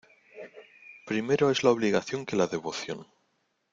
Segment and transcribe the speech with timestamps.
[1.05, 3.05] Primero es la obligación que la devoción.